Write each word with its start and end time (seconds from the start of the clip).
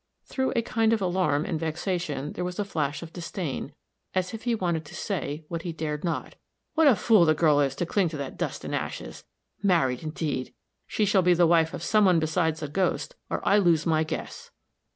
Through 0.23 0.53
a 0.55 0.63
kind 0.63 0.93
of 0.93 1.01
alarm 1.03 1.45
and 1.45 1.59
vexation 1.59 2.31
there 2.33 2.43
was 2.43 2.57
a 2.57 2.65
flash 2.65 3.03
of 3.03 3.13
disdain, 3.13 3.71
as 4.15 4.33
if 4.33 4.45
he 4.45 4.55
wanted 4.55 4.83
to 4.85 4.95
say, 4.95 5.45
what 5.47 5.61
he 5.61 5.71
dared 5.71 6.03
not: 6.03 6.33
"What 6.73 6.87
a 6.87 6.95
fool 6.95 7.23
the 7.23 7.35
girl 7.35 7.59
is 7.59 7.75
to 7.75 7.85
cling 7.85 8.09
to 8.09 8.17
that 8.17 8.35
dust 8.35 8.63
and 8.65 8.73
ashes! 8.73 9.23
Married, 9.61 10.01
indeed! 10.01 10.55
She 10.87 11.05
shall 11.05 11.21
be 11.21 11.35
the 11.35 11.45
wife 11.45 11.71
of 11.71 11.83
some 11.83 12.05
one 12.05 12.17
besides 12.19 12.63
a 12.63 12.67
ghost, 12.67 13.13
or 13.29 13.47
I 13.47 13.59
lose 13.59 13.85
my 13.85 14.03
guess." 14.03 14.49